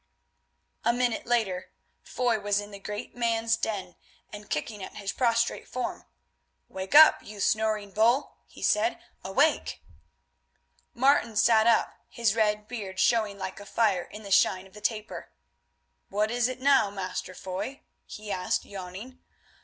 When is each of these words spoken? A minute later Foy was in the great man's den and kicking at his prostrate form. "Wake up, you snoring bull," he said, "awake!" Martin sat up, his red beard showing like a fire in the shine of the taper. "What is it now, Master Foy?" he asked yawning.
A 0.83 0.91
minute 0.93 1.27
later 1.27 1.69
Foy 2.01 2.39
was 2.39 2.59
in 2.59 2.71
the 2.71 2.79
great 2.79 3.15
man's 3.15 3.55
den 3.55 3.95
and 4.33 4.49
kicking 4.49 4.81
at 4.83 4.95
his 4.95 5.11
prostrate 5.11 5.67
form. 5.67 6.07
"Wake 6.69 6.95
up, 6.95 7.21
you 7.21 7.39
snoring 7.39 7.91
bull," 7.91 8.37
he 8.47 8.63
said, 8.63 8.97
"awake!" 9.23 9.79
Martin 10.95 11.35
sat 11.35 11.67
up, 11.67 11.99
his 12.09 12.33
red 12.35 12.67
beard 12.67 12.99
showing 12.99 13.37
like 13.37 13.59
a 13.59 13.65
fire 13.67 14.05
in 14.09 14.23
the 14.23 14.31
shine 14.31 14.65
of 14.65 14.73
the 14.73 14.81
taper. 14.81 15.29
"What 16.09 16.31
is 16.31 16.47
it 16.47 16.59
now, 16.59 16.89
Master 16.89 17.35
Foy?" 17.35 17.81
he 18.07 18.31
asked 18.31 18.65
yawning. 18.65 19.19